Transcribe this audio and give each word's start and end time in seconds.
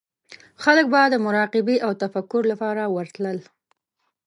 خلک 0.63 0.85
به 0.91 1.01
د 1.09 1.15
مراقبې 1.25 1.77
او 1.85 1.91
تفکر 2.01 2.41
لپاره 2.51 2.83
ورتلل. 2.95 3.37